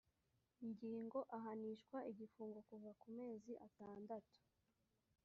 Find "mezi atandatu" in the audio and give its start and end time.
3.17-4.37